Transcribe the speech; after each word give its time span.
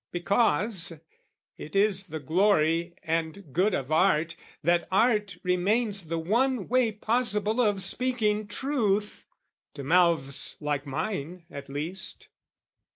Because, 0.11 0.93
it 1.59 1.75
is 1.75 2.07
the 2.07 2.19
glory 2.19 2.95
and 3.03 3.53
good 3.53 3.75
of 3.75 3.91
Art, 3.91 4.35
That 4.63 4.87
Art 4.91 5.37
remains 5.43 6.07
the 6.07 6.17
one 6.17 6.67
way 6.67 6.91
possible 6.91 7.61
Of 7.61 7.83
speaking 7.83 8.47
truth, 8.47 9.27
to 9.75 9.83
mouths 9.83 10.57
like 10.59 10.87
mine, 10.87 11.45
at 11.51 11.69
least. 11.69 12.29